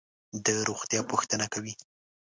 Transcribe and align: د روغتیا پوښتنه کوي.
د 0.43 0.47
روغتیا 0.67 1.01
پوښتنه 1.11 1.45
کوي. 1.53 1.73